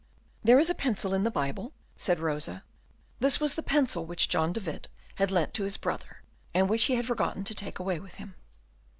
"There 0.43 0.57
is 0.57 0.67
a 0.71 0.73
pencil 0.73 1.13
in 1.13 1.25
the 1.25 1.29
Bible," 1.29 1.73
said 1.95 2.19
Rosa. 2.19 2.63
This 3.19 3.39
was 3.39 3.53
the 3.53 3.61
pencil 3.61 4.03
which 4.03 4.29
John 4.29 4.51
de 4.51 4.59
Witt 4.59 4.87
had 5.17 5.29
lent 5.29 5.53
to 5.53 5.63
his 5.63 5.77
brother, 5.77 6.23
and 6.55 6.67
which 6.67 6.85
he 6.85 6.95
had 6.95 7.05
forgotten 7.05 7.43
to 7.43 7.53
take 7.53 7.77
away 7.77 7.99
with 7.99 8.15
him. 8.15 8.33